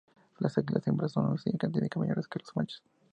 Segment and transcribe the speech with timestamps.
[0.39, 2.81] Las águilas hembras son significativamente mayores que los machos.